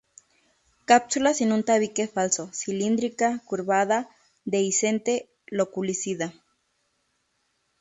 Cápsula 0.85 1.31
sin 1.35 1.51
un 1.57 1.63
tabique 1.63 2.07
falso, 2.07 2.49
cilíndrica, 2.53 3.39
curvada, 3.45 4.09
dehiscente 4.45 5.29
loculicida. 5.45 6.33